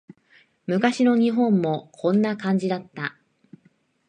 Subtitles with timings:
[0.65, 3.15] 昔の日本もこんな感じだった